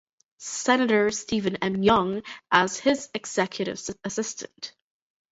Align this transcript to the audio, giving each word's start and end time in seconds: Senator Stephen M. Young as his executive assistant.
Senator 0.39 1.11
Stephen 1.11 1.57
M. 1.57 1.83
Young 1.83 2.23
as 2.51 2.79
his 2.79 3.07
executive 3.13 3.79
assistant. 4.03 4.73